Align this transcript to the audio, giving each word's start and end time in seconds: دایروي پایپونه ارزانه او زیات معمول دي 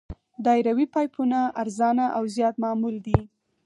دایروي 0.45 0.85
پایپونه 0.95 1.39
ارزانه 1.61 2.05
او 2.17 2.23
زیات 2.35 2.55
معمول 2.63 2.95
دي 3.05 3.19